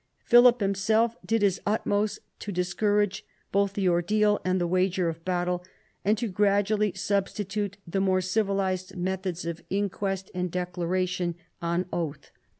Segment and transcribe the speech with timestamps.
[0.25, 5.63] Philip himself did his utmost to discourage both the ordeal and the wager of battle,
[6.03, 12.31] and to gradually substitute the more civilised methods of inquest and declaration on oath.